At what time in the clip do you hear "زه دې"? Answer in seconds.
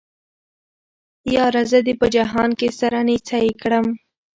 1.71-1.93